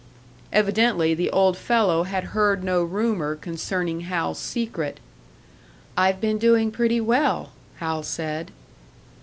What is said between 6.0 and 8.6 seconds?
been doing pretty well," Hal said.